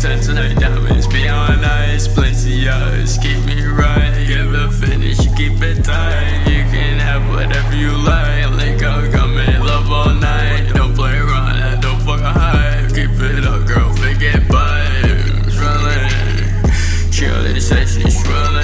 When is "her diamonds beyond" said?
0.36-1.66